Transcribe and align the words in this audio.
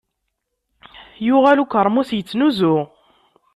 Yuɣal 1.25 1.57
ukermus 1.63 2.09
yettnuzu. 2.13 2.75